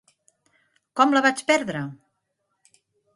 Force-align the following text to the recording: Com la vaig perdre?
Com 1.01 1.13
la 1.15 1.21
vaig 1.27 1.43
perdre? 1.51 1.83